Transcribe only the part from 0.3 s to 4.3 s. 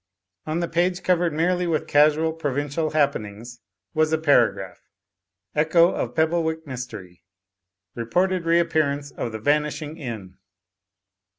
On the page covered merely with casual, provincial happenings was a